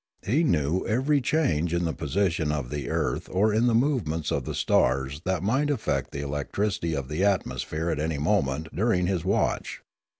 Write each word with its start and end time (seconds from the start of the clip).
He 0.25 0.43
knew 0.43 0.83
every 0.87 1.21
change 1.21 1.75
in 1.75 1.85
the 1.85 1.93
position 1.93 2.51
of 2.51 2.71
the 2.71 2.89
earth 2.89 3.29
or 3.31 3.53
in 3.53 3.67
the 3.67 3.75
movements 3.75 4.31
of 4.31 4.45
the 4.45 4.55
stars 4.55 5.21
that 5.25 5.43
might 5.43 5.69
affect 5.69 6.09
the 6.09 6.21
electricity 6.21 6.95
of 6.95 7.07
the 7.07 7.23
atmosphere 7.23 7.91
at 7.91 7.99
any 7.99 8.17
moment 8.17 8.75
during 8.75 9.05
his 9.05 9.23
watch. 9.23 9.83